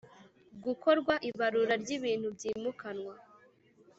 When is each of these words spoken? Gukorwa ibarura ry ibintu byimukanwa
Gukorwa 0.65 1.13
ibarura 1.29 1.73
ry 1.81 1.89
ibintu 1.97 2.27
byimukanwa 2.35 3.13